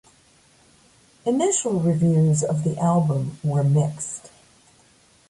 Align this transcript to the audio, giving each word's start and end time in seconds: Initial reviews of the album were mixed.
Initial 1.27 1.79
reviews 1.79 2.43
of 2.43 2.63
the 2.63 2.75
album 2.79 3.37
were 3.43 3.63
mixed. 3.63 4.31